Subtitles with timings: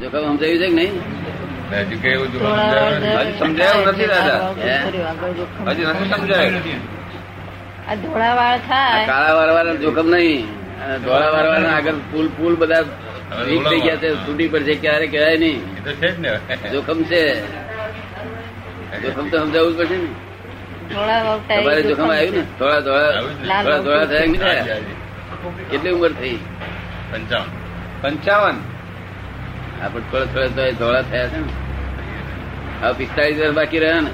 [0.00, 0.94] જોખમ સમજાયું છે કે નહીં?
[1.72, 3.30] હજુ સમજાયું નથી.
[3.30, 4.50] હજી સમજાયું નથી દાદા.
[5.70, 6.54] હજી નથી સમજાયું?
[8.02, 9.06] ધોળા થાય.
[9.06, 10.46] કાળા વાળવાના જોખમ નહીં.
[11.04, 12.84] ધોળા વાળવાના આગળ પુલ પુલ બધા
[13.46, 15.84] વીક થઈ ગયા છે તૂટી છે ક્યારે કહેવાય નહીં.
[15.84, 17.22] તો છે જ જોખમ છે.
[19.02, 20.06] જોખમ તો સમજાવવું જ પડશે ને.
[20.94, 21.22] ધોળા
[21.60, 22.42] તમારે જોખમ આવ્યું ને?
[22.58, 24.76] થોડા થોડા ધોળા ધોળા થોડા થોડા થયા.
[25.70, 26.38] કેટલી ઉંમર થઈ?
[27.12, 27.44] પંચાવન.
[28.00, 28.77] પંચાવન?
[29.82, 31.46] આપણે થોડા થોડા ધોળા થયા છે ને.
[32.80, 34.10] હવે પિસ્તાળીસ વર્ષ બાકી રહ્યા ને.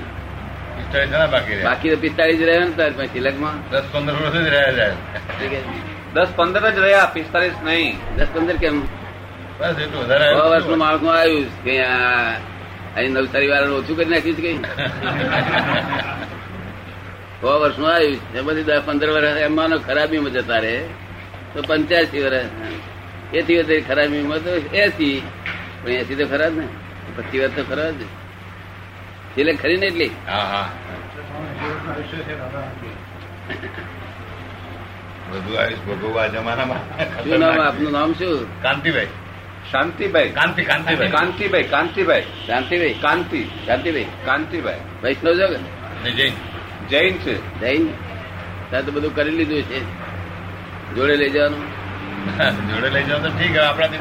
[0.76, 1.68] પિસ્તાળીસ જણા બાકી રહ્યા.
[1.68, 4.96] બાકી તો પિસ્તાળીસ રહ્યા ને તાર પછી લગમાં દસ પંદર વર્ષ જ રહ્યા?
[6.14, 7.98] દસ પંદર જ રહ્યા પિસ્તાલીસ નહીં.
[8.16, 8.82] દસ પંદર કેમ?
[9.58, 11.84] બસ એટલું વધારે વર્ષનું માળખું આવ્યું કે
[12.96, 14.54] અહીં નવસારી વાળાનું ઓછું કરી નાખ્યું છે કઈ
[17.38, 20.84] છ વર્ષનું આવ્યું એમાંથી દસ પંદર વર્ષ એમાં ખરાબી ખરાબીમાં જતા રહે
[21.54, 22.50] તો પંચ્યાસી વર્ષ.
[23.32, 24.50] એથી વધારે ખરાબીમાં તો
[24.82, 25.22] એસી.
[25.84, 26.68] પણ એસી તો ખરા જ ને.
[27.16, 27.94] પચી વાત તો ખરા જ.
[29.38, 30.10] એટલે ખરી ને એટલી?
[37.24, 37.60] શું નામ?
[37.60, 38.62] આપનું નામ શું?
[38.62, 39.06] કાંતિભાઈ.
[39.70, 40.28] શાંતિભાઈ.
[40.30, 41.08] કાંતિ કાંતિભાઈ.
[41.08, 42.22] કાંતિભાઈ કાંતિભાઈ.
[42.46, 42.94] શાંતિભાઈ.
[42.94, 44.06] કાંતિ શાંતિભાઈ.
[44.24, 44.80] કાંતિભાઈ.
[45.02, 45.54] વૈષ્ણવ છો
[46.02, 46.32] કે જૈન.
[46.88, 47.60] જૈન છે.
[47.60, 47.88] જૈન.
[48.70, 49.84] ત્યાં તો બધું કરી લીધું છે.
[50.94, 51.73] જોડે લઈ જવાનું.
[52.74, 53.98] જોડે લઈ જાવ તો ઠીક આપણાથી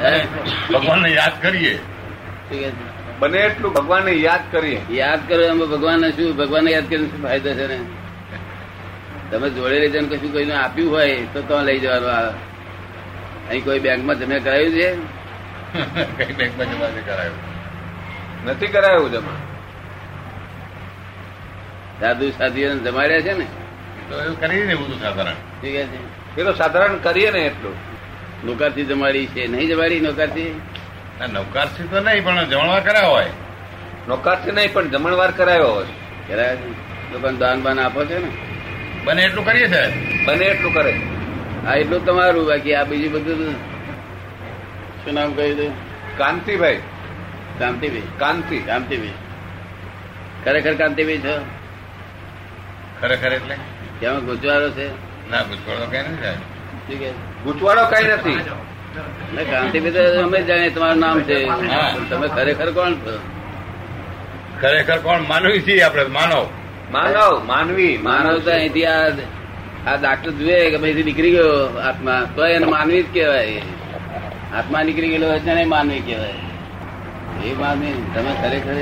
[0.74, 1.80] ભગવાનને યાદ કરીએ.
[3.20, 4.82] બને એટલું ભગવાનને યાદ કરીએ.
[4.92, 6.38] યાદ કરો એમાં ભગવાનને શું?
[6.38, 7.80] ભગવાનને યાદ કરીને શું ફાયદો છે ને?
[9.32, 12.32] તમે જોડે લઈ જઈને કશું કોઈને આપ્યું હોય તો તો લઈ જવાનું આવે.
[13.50, 14.96] અહીં કોઈ બેંકમાં જમે કરાયું છે?
[16.18, 17.38] કઈ બેંકમાં જમા નથી કરાયું.
[18.46, 19.40] નથી કરાયું જમા.
[22.02, 23.46] સાધુ સાધુઓને જમાડ્યા છે ને?
[24.10, 25.34] તો એવું કરીએ ને બધું સાધારણ.
[25.62, 26.42] ઠીક છે.
[26.42, 27.93] એ તો સાધારણ કરીએ ને એટલું.
[28.46, 30.62] નોકરથી જમાડી છે નહીં જમાડી નોકરથી?
[31.20, 33.26] ના નૌકારથી તો નહીં પણ જમણવાર કરાયો હોય.
[34.08, 35.86] નૌકારથી નહીં પણ જમણવાર કરાયો હોય.
[36.28, 36.58] કરાય
[37.14, 38.32] લોકોને દાન બાન આપો છે ને.
[39.04, 39.90] બને એટલું કરીએ છે?
[40.26, 41.02] બને એટલું કરે.
[41.68, 43.54] આ એટલું તમારું બાકી આ બીજું બધું
[45.06, 45.74] શું નામ કહ્યું હતું?
[46.18, 46.80] કાંતિભાઈ.
[47.60, 48.02] કાંતિભાઈ.
[48.18, 48.60] કાંતિ.
[48.60, 49.12] કાંતિભાઈ.
[50.46, 51.46] ખરેખર કાંતિભાઈ છો?
[53.02, 53.56] ખરેખર એટલે?
[54.00, 54.88] કેમ ગુજવારો છે?
[55.32, 56.36] ના ગુજકોડો કઈ નહીં થાય.
[56.88, 58.40] ઠીક છે ગુજવાડો કઈ નથી.
[59.52, 61.38] કાંતિભાઈ અમે જાણીએ તમારું નામ છે.
[62.10, 62.94] તમે ખરેખર કોણ?
[62.94, 63.14] છો
[64.62, 65.22] ખરેખર કોણ?
[65.32, 66.44] માનવી છીએ આપણે માનવ.
[66.92, 67.34] માનવ.
[67.46, 69.08] માનવી માનવ તો અહીંથી આ
[69.88, 71.54] આ ડાક્ટર જુએ કે ભાઈ નીકળી ગયો
[71.90, 72.20] આત્મા.
[72.36, 73.62] તો એને માનવી જ કહેવાય.
[74.58, 76.38] આત્મા નીકળી ગયેલો હોય તેને માનવી કહેવાય.
[77.46, 78.78] એ માનવી તમે ખરેખર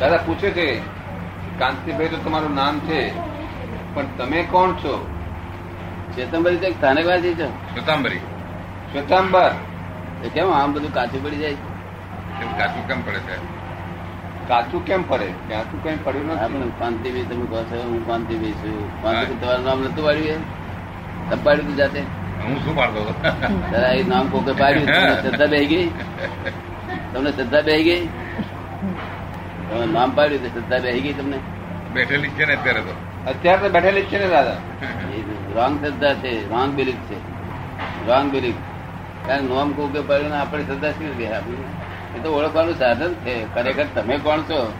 [0.00, 0.68] દાદા પૂછે છે
[1.58, 3.00] કાંતિભાઈ તો તમારું નામ છે
[3.94, 4.94] પણ તમે કોણ છો?
[6.16, 7.46] ચેતનભાઈ તો સ્થાનકવાસી છે.
[7.46, 8.18] શ્વેતાંબરી.
[8.92, 9.50] શ્વેતાંબર.
[10.24, 11.54] એ કેમ આમ બધું કાચું પડી જાય?
[12.38, 13.36] છે કાચું કેમ પડે છે?
[14.48, 15.28] કાચું કેમ પડે?
[15.48, 19.02] કાચું કઈ પડ્યું આપણે કાંતિભાઈ તમે કહો છો હું કાંતિભાઈ છું.
[19.02, 20.38] કાંતિભાઈ તમારું નામ નતું પાડ્યું એ?
[21.30, 22.00] તબ પાડ્યું તું જાતે?
[22.44, 23.00] હું શું પાડતો
[23.72, 24.86] દાદા એ નામ કોકે પાડ્યું?
[24.94, 25.90] તમને શ્રદ્ધા બેહી ગઈ?
[27.14, 28.08] તમને શ્રદ્ધા બેહી ગઈ?
[29.70, 31.38] તમે નામ પાડ્યું તો શ્રદ્ધા બેહી ગઈ તમને?
[31.94, 32.94] બેઠેલી છે ને અત્યારે તો.
[33.30, 34.56] અત્યારે તો બેઠેલી જ છે ને દાદા.
[35.54, 37.14] રોંગ શ્રદ્ધા છે રોંગ બિલીફ છે
[38.06, 38.54] રોંગ બિલીફ
[39.26, 43.54] કારણ નોમ કોકે પાડ્યું આપણે શ્રદ્ધા શું કે એ તો ઓળખવાનું સાધન છે.
[43.54, 44.72] ખરેખર તમે કોણ છો?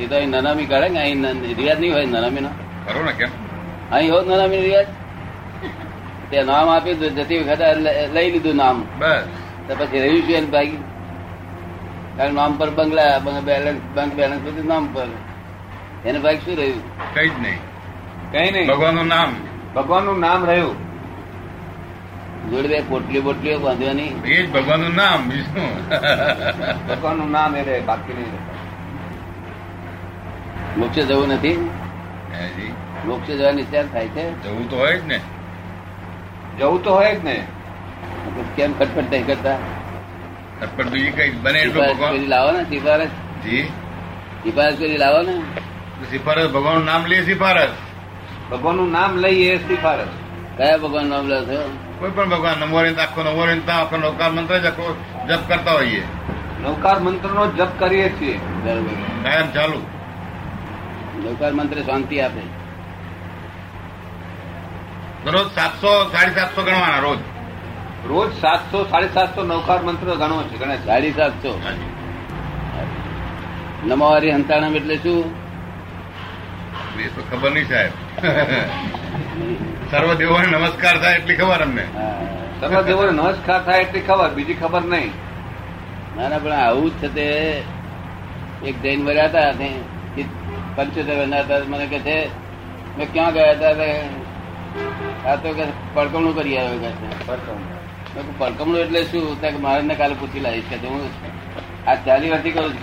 [0.00, 1.22] એ તો અહીં નનામી કાઢે ને અહીં
[1.54, 2.48] રિયાજ નહીં હોય નનામી નો
[2.86, 3.28] ખરો ને કેમ?
[3.90, 4.86] અહીં હોત નનામી રિયાજ
[6.30, 7.74] તે નામ આપ્યું જતી વખતે
[8.12, 8.86] લઈ લીધું નામ.
[8.98, 9.22] બસ.
[9.68, 10.84] તો પછી રહ્યું છે એને ભાગી.
[12.16, 15.06] કારણ નામ પર બંગલા બંગ- બેલેન્સ બેંક બેલેન્સ બધું નામ પર.
[16.04, 17.14] એને ભાગ શું રહ્યું?
[17.14, 17.71] કઈ જ નહીં.
[18.32, 18.66] કઈ નહીં.
[18.66, 19.36] ભગવાનનું નામ.
[19.74, 20.92] ભગવાનનું નામ રહ્યું.
[22.50, 24.08] જોડે બે પોટલી બોટલીઓ બાંધવાની.
[24.24, 25.88] એ જ ભગવાનનું નામ બીજું
[26.88, 28.52] ભગવાનનું નામ એ રહે બાકી નહીં
[30.78, 31.70] મોક્ષે જવું નથી?
[33.04, 34.44] મોક્ષે જવાની ઈચ્છા થાય છે?
[34.44, 35.20] જવું તો હોય જ ને.
[36.58, 37.46] જવું તો હોય જ ને.
[38.56, 39.56] કેમ ખટપટ નહીં કરતા?
[40.60, 42.12] ખટપટ બીજી કઈ બને એટલું ભગવાન?
[42.12, 43.08] લાવો ને સિફારસ.
[43.44, 43.62] જી.
[44.42, 45.38] સિફારસ કરી લાવો ને.
[46.10, 47.68] સિફારસ ભગવાનનું નામ લે સિફારસ.
[48.52, 50.08] ભગવાનનું નામ લઈએ સિફારસ.
[50.56, 51.56] કયા ભગવાન નામ લે છે?
[51.98, 54.96] કોઈ પણ ભગવાન નમોરિંદ આખો નમોરિંદ આખો નૌકાર મંત્ર જ આખો
[55.28, 56.02] જપ કરતા હોઈએ.
[56.62, 58.36] નૌકાર મંત્ર નો જપ કરીએ છીએ.
[58.36, 59.22] બરોબર.
[59.22, 59.78] કાયમ ચાલુ.
[61.24, 62.62] નૌકાર મંત્ર શાંતિ આપે.
[65.30, 67.18] રોજ સાતસો સાડી સાતસો ગણવાના રોજ.
[68.06, 71.62] રોજ સાતસો સાડી સાતસો નૌકાર મંત્ર ગણો છે ગણે સાડી સાતસો.
[73.84, 75.34] નમાવારી હંતાણમ એટલે શું?
[77.00, 77.90] એ તો ખબર નહીં સાહેબ.
[79.90, 81.84] સર્વ દેવોને નમસ્કાર થાય એટલી ખબર અમને.
[82.60, 85.10] સર્વ દેવોને નમસ્કાર થાય એટલી ખબર બીજી ખબર નહીં.
[86.16, 87.26] ના ના પણ આવું જ છે તે.
[88.68, 89.52] એક જૈન વર્યા હતા
[90.76, 92.16] પંચોતેર વર્ષના હતા મને કે છે
[92.98, 93.90] મેં ક્યાં ગયા હતા?
[95.26, 95.64] આ તો કે
[95.94, 99.40] પડકમણું કરી આવ્યો કે કીધું, પડકમણું એટલે શું?
[99.40, 101.02] કે મારે કાલે પૂછી લાવીશ કે હું
[101.86, 102.80] આ ચાલી વર્ષથી કરું છું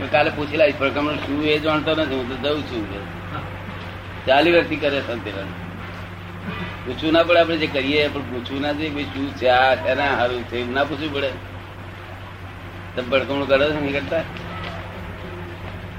[0.00, 2.98] કે કાલે પૂછી લાવીશ પડકમણું શું એ જાણતો નથી હું તો જઉં છું કે
[4.26, 5.48] ચાલી વ્યક્તિ કરે સંતુલન
[6.86, 10.42] પૂછવું ના પડે આપણે જે કરીએ પણ પૂછવું ના જોઈએ શું છે આ શેના સારું
[10.42, 11.30] છે એવું ના પૂછવું પડે.
[12.96, 14.22] તમે પડકમણું કરો છો નહીં કરતા?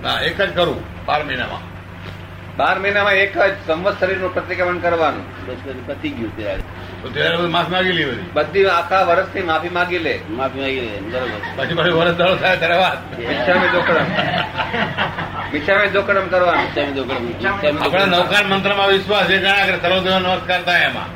[0.03, 1.63] ના એક જ કરું બાર મહિનામાં.
[2.57, 6.63] બાર મહિનામાં એક જ સંવત્સરી નું પ્રતિક્રમણ કરવાનું પતી ગયું ત્યારે.
[7.01, 8.65] માફ માગી લે બધી.
[8.65, 10.19] આખા આખા વર્ષથી માફી માગી લે.
[10.29, 11.39] માફી માગી લે બરોબર.
[11.55, 12.99] પછી પછી વર્ષ દાડો થાય ત્યારે વાત.
[13.19, 14.05] મિચ્છામી જોકડમ
[15.53, 16.63] મિચ્છામી જોકડમ કરવાનું.
[16.63, 18.05] ઈચ્છામી જોકડમ આપણા.
[18.05, 21.09] નૌકાર મંત્રમાં વિશ્વાસ એ ગણા કે સર્વદેવ નમસ્કાર થાય એમાં.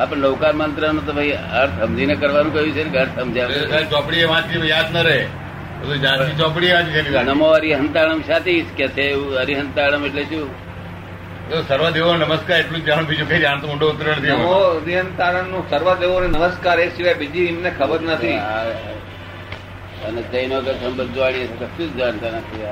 [0.00, 4.24] આપણે નૌકાર મંત્ર નો તો ભાઈ અર્થ સમજીને કરવાનું કહ્યું છે ને અર્થ સમજ્યા ચોપડી
[4.24, 5.20] વાંચી યાદ ન રહે.
[6.38, 7.24] ચોપડી વાંચી.
[7.24, 10.69] નમો હરિહંતાણમ સાથી કે છે એવું હરિહંતાણમ એટલે શું?
[11.50, 15.42] તો સર્વદેવો નમસ્કાર એટલું જાણ બીજું કઈ જાણતો ઊંડો ઉતરણ નમો એમાં.
[15.42, 18.36] નું સર્વ દેવોને નમસ્કાર એ સિવાય બીજી એમને ખબર નથી.
[20.04, 22.62] અને જૈનો કે સંબંધ જોડી કશું જ જાણતા નથી.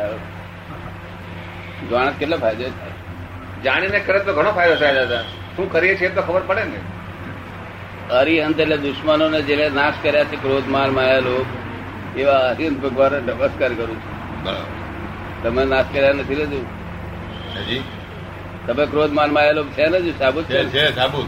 [1.91, 2.95] જાણ કેટલો ફાયદો થાય?
[3.65, 5.23] જાણીને કરે તો ઘણો ફાયદો થાય દાદા.
[5.57, 6.81] શું કરીએ છીએ તો ખબર પડે ને.
[8.11, 11.47] હરિહંત એટલે દુશ્મનોને જેને નાશ કર્યા છે ક્રોધ માર માયા લોક
[12.19, 14.43] એવા હરિહંત ભગવાન નમસ્કાર કરું છું.
[14.43, 15.51] બરાબર.
[15.51, 16.67] તમે નાશ કર્યા નથી લીધું
[17.57, 17.83] હજી?
[18.69, 21.27] તમે ક્રોધ માનમાં આવેલો છે ને સાબુત છે સાબુત.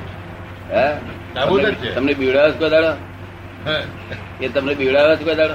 [0.72, 0.94] હે?
[1.34, 1.94] સાબુત જ છે.
[1.94, 2.92] તમને બીવડાવે કોઈ દાડો?
[4.40, 5.54] એ તમને બીવડાવે કોઈ દાડો?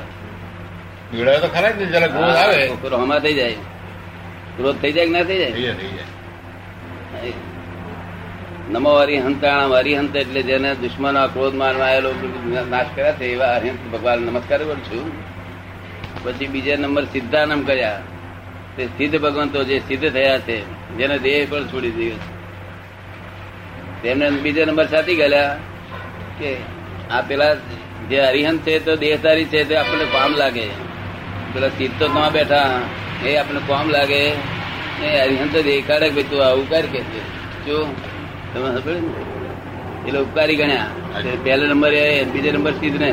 [1.12, 2.68] પીવડાવે તો ખરા જ ને જરા ક્રોધ આવે.
[2.68, 3.54] હા, ક્રોધ થઈ જાય.
[4.58, 5.52] ક્રોધ થઈ જાય કે ના થઈ જાય?
[5.52, 7.34] થઈ જાય
[8.72, 12.14] નમો હરિહંતાણમ હરિહંત એટલે જેને દુશ્મનો ક્રોધ માન આવેલો
[12.70, 15.12] નાશ કર્યા છે એવા હરિહંત ભગવાન નમસ્કાર કરું છું.
[16.24, 18.02] પછી બીજા નંબર સિદ્ધાનમ કર્યા.
[18.77, 20.57] તે સિદ્ધ ભગવંતો જે સિદ્ધ થયા છે
[20.98, 22.33] જેને દેહ પણ છોડી દીધો છે.
[24.04, 25.57] તેમને બીજા નંબર સાથી ગયા
[26.39, 26.51] કે
[27.12, 27.54] આ પેલા
[28.10, 30.68] જે હરિહંત છે તો દેહધારી છે તે આપણને કામ લાગે.
[31.54, 32.81] પેલા સિદ્ધ તો ના બેઠા
[33.25, 34.22] એ આપણને કામ લાગે.
[35.04, 37.01] એ હરિહંત દેખાડે કે તું આવું કર કે
[37.66, 37.88] શું
[38.54, 39.10] તમે ને?
[40.07, 40.89] એટલે ઉપકારી ગણ્યા.
[41.24, 43.12] તે પહેલો નંબર એ બીજો નંબર સિદ્ધ ને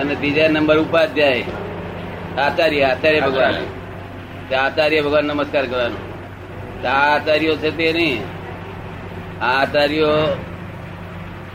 [0.00, 1.44] અને ત્રીજા નંબર ઉપાધ્યાય.
[2.38, 3.54] આચાર્ય આચાર્ય ભગવાન.
[3.54, 3.83] તે
[4.52, 6.88] આચાર્ય ભગવાન નમસ્કાર કરવાનો.
[6.88, 8.22] આચાર્યો છે તે નહીં.
[9.44, 10.36] આચાર્યો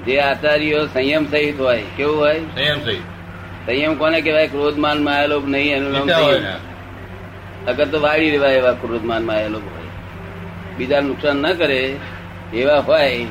[0.06, 2.40] જે આચાર્યો સંયમ સહિત હોય કેવું હોય?
[2.40, 3.02] સંયમ સહિત.
[3.66, 4.48] સંયમ કોને કહેવાય?
[4.48, 6.70] ક્રોધમાન માયાલોભ નહીં એનું નામ સંયમ.
[7.68, 9.90] અગર તો વાળી લેવાય એવા ક્રોધમાનમાં એ હોય.
[10.78, 11.96] બીજા નુકસાન ન કરે
[12.54, 13.26] એવા હોય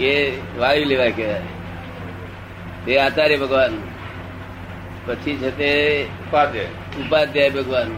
[0.00, 1.42] એ વાળી લેવાય કહેવાય.
[2.86, 3.78] તે આચાર્ય ભગવાન.
[5.06, 6.66] પછી છે તે ઉપાધ્યાય.
[7.02, 7.90] ઉપાધ્યાય ભગવાન.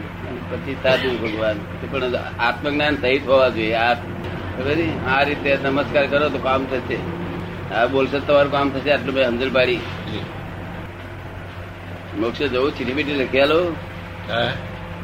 [0.51, 1.57] પછી સાધુ ભગવાન
[1.91, 2.03] પણ
[2.39, 3.73] આત્મજ્ઞાન સહિત હોવા જોઈએ.
[5.07, 6.97] આ રીતે નમસ્કાર કરો તો કામ થશે.
[7.73, 8.91] આ બોલશે તમારું કામ થશે.
[8.91, 9.79] આટલું ભાઈ સમજણ પાડી.
[12.17, 12.83] મોક્ષ જવું છે.
[12.83, 13.75] બીટી લખેલો
[14.29, 14.51] હે?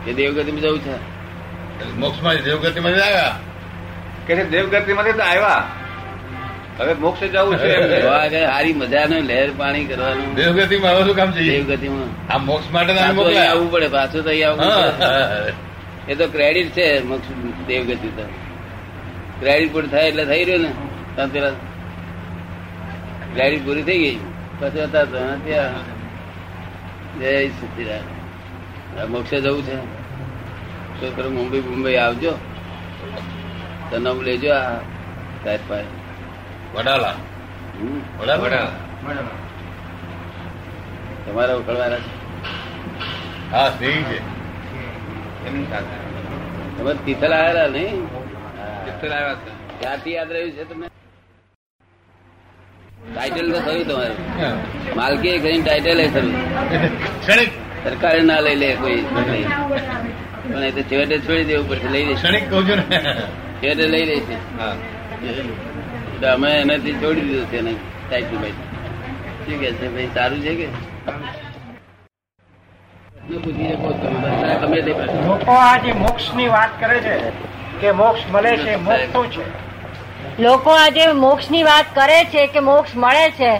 [0.05, 0.95] કે દેવગતિમાં જવું છે?
[1.95, 3.39] મોક્ષમાં દેવગતિ માં આવ્યા?
[4.27, 5.67] કે દેવગતિ માંથી તો આવ્યા?
[6.77, 7.69] હવે મોક્ષ જવું છે
[8.45, 10.29] સારી મજા નો લહેર પાણી કરવાનું.
[10.39, 11.41] દેવગતિ માં શું કામ છે?
[11.49, 12.09] દેવગતિમાં.
[12.33, 17.27] આ મોક્ષ માટે આવવું પડે પાછું તો અહીંયા આવવું એ તો ક્રેડિટ છે મોક્ષ
[17.67, 18.25] દેવગતિ તો.
[19.39, 20.71] ક્રેડિટ પૂરી થાય એટલે થઈ રહ્યું ને.
[21.15, 21.55] ત્યાં પેલા
[23.33, 24.19] ક્રેડિટ પૂરી થઈ ગઈ.
[24.59, 25.73] પછી હતા તો ત્યાં.
[27.19, 28.05] જય સચિદાન
[29.13, 29.77] મોક્ષે જવું છે.
[30.99, 32.33] તો કરો મુંબઈ મુંબઈ આવજો.
[33.89, 34.79] તનમ લેજો આ
[35.43, 36.02] સાહેબ પાસે.
[36.75, 37.15] વડાલા.
[38.19, 38.69] વડાલા.
[41.25, 42.11] તમારા ઉકળવાના છે?
[43.51, 44.17] હા સિંહ છે.
[45.47, 45.95] એમની સાથે.
[46.77, 47.97] તમે તિથલ આવેલા નહીં?
[48.85, 49.51] તિથલ આવ્યા છે.
[49.79, 50.87] ક્યાંથી યાદ રહ્યું છે તમને?
[53.13, 54.19] ટાઇટલ તો થયું તમારું.
[55.01, 56.31] માલકી કરીને ટાઇટલ એ થયું
[57.85, 62.13] સરકારે ના લઈ લે કોઈ પણ એ તો છેવટે છોડી દેવું પડશે લઈ લે.
[62.19, 62.99] ક્ષણિક કહું છું ને.
[63.61, 64.75] છેવટે લઈ લેશે હા.
[66.23, 67.71] એટલે અમે એનાથી જોડી દીધું છે એને
[68.31, 68.53] ભાઈ
[69.39, 70.67] શું કે છે ભાઈ સારું છે કે?
[74.85, 74.93] તે.
[75.23, 77.15] લોકો આજે મોક્ષની વાત કરે છે
[77.81, 79.43] કે મોક્ષ મળે છે મોક્ષ શું છે?
[80.39, 83.51] લોકો આજે મોક્ષની વાત કરે છે કે મોક્ષ મળે છે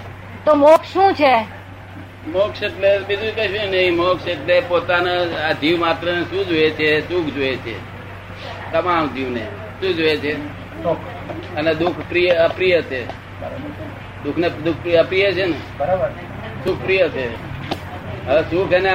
[0.45, 1.33] તો મોક્ષ શું છે?
[2.27, 3.95] મોક્ષ એટલે બીજું કશું નહીં.
[3.95, 7.75] મોક્ષ એટલે પોતાના આ જીવ માત્ર શું જોઈએ છે સુખ જોઈએ છે?
[8.71, 9.43] તમામ જીવને
[9.79, 10.33] શું જોઈએ છે?
[11.57, 12.99] અને દુઃખ પ્રિય અપ્રિય છે
[14.23, 15.55] દુઃખ ને દુઃખ પ્રિય અપ્રિય છે ને?
[15.77, 16.09] બરાબર.
[16.63, 17.25] સુખ પ્રિય છે
[18.27, 18.93] હવે સુખ એને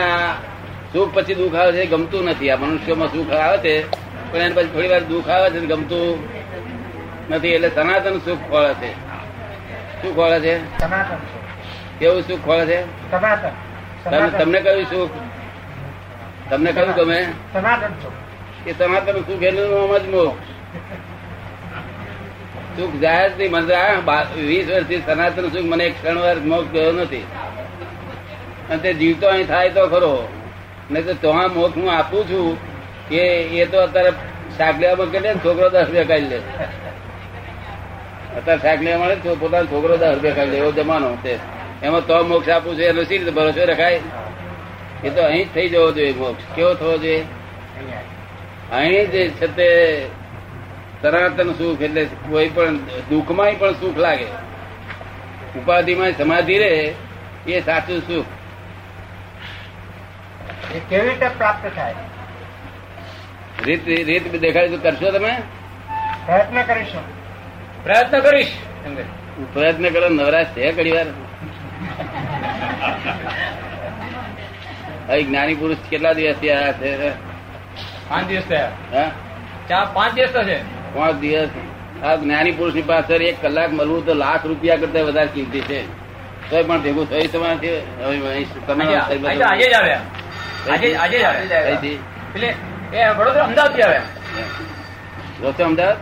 [0.92, 2.50] સુખ પછી દુઃખ આવે છે ગમતું નથી.
[2.50, 3.75] આ મનુષ્યમાં સુખ આવે છે
[4.30, 6.18] પણ એને પછી થોડી વાર દુઃખ આવે છે ગમતું
[7.30, 8.90] નથી એટલે સનાતન સુખ ખોળે છે.
[10.02, 10.54] શું ખોળે છે?
[10.78, 11.18] સનાતન
[11.99, 12.78] કેવું સુખ ખોળે છે?
[13.11, 14.38] સનાતન.
[14.38, 15.11] તમને કયું સુખ?
[16.50, 17.18] તમને કયું ગમે?
[17.52, 18.16] સનાતન સુખ.
[18.64, 20.47] કે સનાતન સુખ એનું જ મોક્ષ
[22.78, 26.92] સુખ જાય જ નહીં મને વીસ વર્ષથી સનાતન સુખ મને એક ક્ષણ વાર મોક્ષ ગયો
[26.92, 27.26] નથી.
[28.70, 30.28] અને તે જીવતો અહીં થાય તો ખરો.
[30.90, 32.58] ને તો તો મોક્ષ હું આપું છું
[33.08, 34.12] કે એ તો અત્યારે
[34.78, 36.40] લેવામાં કે છોકરો દસ રૂપિયા કાઢી લે.
[38.37, 41.38] અત્યારે શાક મળે તો પોતાનો છોકરો દસ રૂપિયા કાઢી લે એવો જમાનો છે.
[41.82, 44.00] એમાં તો મોક્ષ આપું છું એનો સી રીતે ભરોસો રખાય?
[45.04, 46.44] એ તો અહીં જ થઈ જવો જોઈએ મોક્ષ.
[46.56, 47.25] કેવો થવો જોઈએ?
[48.73, 49.68] અહીં જ છે તે
[51.02, 52.76] સનાતન સુખ એટલે કોઈ પણ
[53.11, 54.26] દુઃખમાં પણ સુખ લાગે.
[55.57, 56.95] ઉપાધિમાં સમાધિ રે
[57.47, 58.25] એ સાચું સુખ.
[60.88, 61.95] કેવી રીતે પ્રાપ્ત થાય?
[63.64, 65.37] રીત રીત દેખાડી કરશો તમે?
[66.26, 67.05] પ્રયત્ન કરીશું.
[67.85, 68.52] પ્રયત્ન કરીશ.
[69.52, 71.07] પ્રયત્ન કરો નવરાશ છે ઘડી વાર
[75.21, 77.11] જ્ઞાની પુરુષ કેટલા દિવસ થયા છે?
[78.09, 78.71] પાંચ દિવસ થયા.
[78.93, 79.11] હા?
[79.69, 81.49] ચાર પાંચ દિવસ તો છે પાંચ દિવસ.
[82.04, 85.80] આ જ્ઞાની પુરુષની પાસે એક કલાક મળવું તો લાખ રૂપિયા કરતા વધારે કિંમતી છે.
[86.50, 87.80] તો પણ ભેગું થઈ તમારાથી?
[88.04, 90.00] હવે અહીં તમે આજે આજે આજે જ આવ્યા.
[90.73, 91.64] આજે આજે જ આવ્યા.
[91.66, 91.99] કઈથી?
[92.35, 92.49] એટલે
[92.92, 94.07] એ વડોદરા અમદાવાદથી આવ્યા.
[95.42, 95.97] રોજો અમદાવાદ?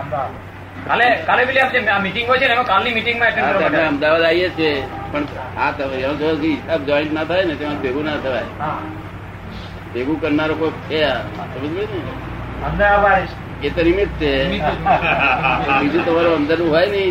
[0.00, 0.32] અમદાવાદ
[0.88, 2.46] કાલે કાલે પેલી આપણે મીટિંગ હોય છે
[3.82, 4.72] અમદાવાદ આવીએ છીએ.
[5.12, 5.24] પણ
[5.58, 5.70] આ
[6.42, 8.48] હિસાબ જોઈન્ટ ના થાય ને તેમાં ભેગું ના થવાય.
[9.94, 12.00] ભેગું કરનારો કોઈ છે સમજ ને?
[12.66, 13.28] અમદાવાદ
[13.64, 13.80] એ તો.
[13.88, 14.30] નિમિત્ત છે
[15.80, 17.02] બીજું તમારું અંદરનું હોય ને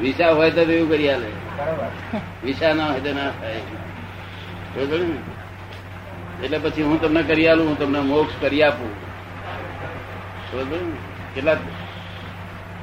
[0.00, 1.30] વિસા હોય તો એવું કરી આલે.
[2.44, 3.60] વિસા ના હોય તો ના થાય?
[6.44, 8.90] એટલે પછી હું તમને કરી આલું હું તમને મોક્ષ કરી આપું?
[11.34, 11.56] કેટલા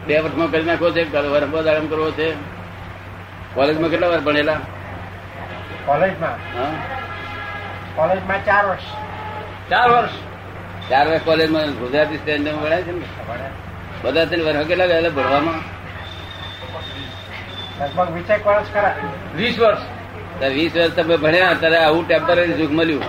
[0.07, 1.03] બે વર્ષમાં કરી નાખો છે?
[1.35, 2.27] વર્ષમાં આરામ કરવો છે?
[3.55, 4.59] કોલેજમાં કેટલા વાર ભણેલા?
[5.85, 6.37] કોલેજમાં?
[7.95, 8.87] કોલેજમાં ચાર વર્ષ.
[9.69, 10.15] ચાર વર્ષ?
[10.89, 13.05] ચાર વર્ષ કોલેજમાં ગુજરાતી સ્ટેન્ડર્ડ ભણાય છે ને?
[14.01, 15.09] બધા ત્રણ વર્ષ કેટલા ગયા?
[15.09, 15.53] ભણવામાં
[19.35, 19.77] વીસ વર્ષ.
[20.43, 23.01] વીસ વર્ષ તમે ભણ્યા ત્યારે આવું ટેમ્પરરી સુખ મળ્યું.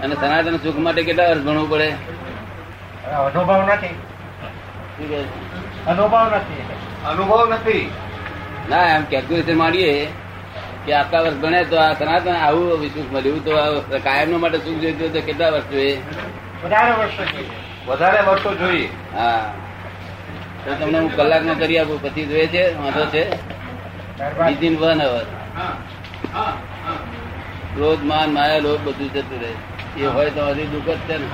[0.00, 1.88] અને સનાતન સુખ માટે કેટલા વર્ષ ભણવું પડે?
[1.88, 3.94] અનુભવ નથી.
[5.86, 6.62] અનુભવ નથી.
[7.04, 7.90] અનુભવ નથી.
[8.68, 10.08] ના એમ કેલ્ક્યુલેશન માંડીએ
[10.86, 13.44] કે આટલા વર્ષ ભણ્યા તો આ સનાતન આવું સુખ મળ્યું.
[13.44, 16.02] તો આ કાયમ માટે સુખ જોઈતું હોય તો કેટલા વર્ષ જોઈએ?
[16.64, 17.46] વધારે વર્ષો જોઈએ.
[17.86, 18.88] વધારે વર્ષો જોઈએ.
[19.14, 19.54] હા.
[20.64, 23.24] તો તમને હું કલાકમાં કરી આપું પછી જોઈએ છે વાંધો છે.
[24.46, 25.26] વિધિન વન અવર
[27.74, 29.52] ક્રોધ માન માયા લોભ બધું જતું રહે.
[30.00, 31.26] એ હોય તો હજી દુઃખ જ છે ને.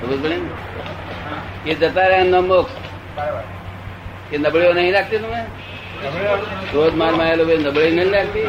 [0.00, 1.70] ખબર પડે ને?
[1.70, 2.72] એ જતા રહે એમનો મોક્ષ.
[4.32, 5.44] એ નબળીઓ નહીં રાખતી તમે?
[6.70, 8.46] ક્રોધ માન માયા લોભ એ નબળી નહીં લાગતી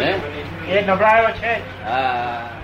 [0.00, 0.14] હે?
[0.68, 1.52] એ નબળાયો છે.
[1.84, 2.59] હા.